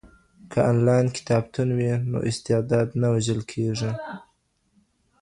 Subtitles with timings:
[0.51, 3.91] که انلاین کتابتون وي نو استعداد نه وژل کیږي.